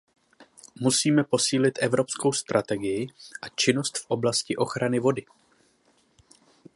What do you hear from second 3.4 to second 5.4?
a činnost v oblasti ochrany vody.